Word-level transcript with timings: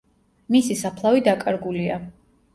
მისი 0.55 0.77
საფლავი 0.79 1.23
დაკარგულია. 1.29 2.01